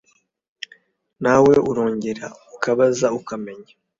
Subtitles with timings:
[1.23, 3.73] nawe urongera ukabanza ukamenya